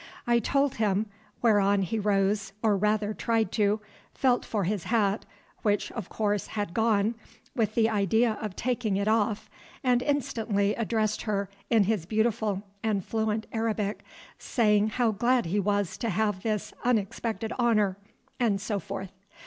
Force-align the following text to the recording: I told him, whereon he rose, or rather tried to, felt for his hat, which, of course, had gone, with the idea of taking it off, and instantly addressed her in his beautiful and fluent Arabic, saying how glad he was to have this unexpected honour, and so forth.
I 0.25 0.39
told 0.39 0.77
him, 0.77 1.05
whereon 1.43 1.83
he 1.83 1.99
rose, 1.99 2.53
or 2.63 2.75
rather 2.75 3.13
tried 3.13 3.51
to, 3.51 3.79
felt 4.15 4.43
for 4.43 4.63
his 4.63 4.85
hat, 4.85 5.25
which, 5.61 5.91
of 5.91 6.09
course, 6.09 6.47
had 6.47 6.73
gone, 6.73 7.13
with 7.55 7.75
the 7.75 7.87
idea 7.87 8.35
of 8.41 8.55
taking 8.55 8.97
it 8.97 9.07
off, 9.07 9.47
and 9.83 10.01
instantly 10.01 10.73
addressed 10.73 11.21
her 11.21 11.51
in 11.69 11.83
his 11.83 12.07
beautiful 12.07 12.63
and 12.81 13.05
fluent 13.05 13.45
Arabic, 13.53 14.01
saying 14.39 14.87
how 14.89 15.11
glad 15.11 15.45
he 15.45 15.59
was 15.59 15.97
to 15.99 16.09
have 16.09 16.41
this 16.41 16.73
unexpected 16.83 17.53
honour, 17.59 17.95
and 18.39 18.59
so 18.59 18.79
forth. 18.79 19.11